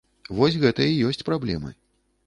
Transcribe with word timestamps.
Вось 0.39 0.57
гэта 0.63 0.87
і 0.95 1.05
ёсць 1.11 1.23
праблемы. 1.31 1.71